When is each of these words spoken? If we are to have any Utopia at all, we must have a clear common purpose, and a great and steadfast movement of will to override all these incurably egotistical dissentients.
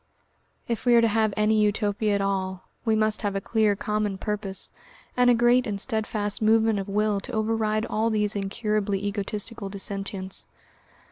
If 0.67 0.83
we 0.87 0.95
are 0.95 1.01
to 1.01 1.07
have 1.07 1.31
any 1.37 1.61
Utopia 1.61 2.15
at 2.15 2.21
all, 2.21 2.67
we 2.85 2.95
must 2.95 3.21
have 3.21 3.35
a 3.35 3.39
clear 3.39 3.75
common 3.75 4.17
purpose, 4.17 4.71
and 5.15 5.29
a 5.29 5.35
great 5.35 5.67
and 5.67 5.79
steadfast 5.79 6.41
movement 6.41 6.79
of 6.79 6.89
will 6.89 7.19
to 7.19 7.31
override 7.33 7.85
all 7.85 8.09
these 8.09 8.35
incurably 8.35 9.05
egotistical 9.05 9.69
dissentients. 9.69 10.47